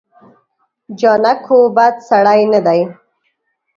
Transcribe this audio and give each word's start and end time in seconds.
جانکو 0.99 1.57
بد 1.75 1.93
سړی 2.09 2.41
نه 2.51 2.59
دی. 2.65 2.81